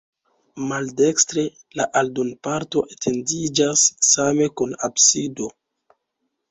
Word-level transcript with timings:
Maldekstre 0.69 1.43
la 1.81 1.87
aldonparto 2.01 2.83
etendiĝas 2.97 3.87
same 4.11 4.53
kun 4.59 4.77
absido. 4.93 5.55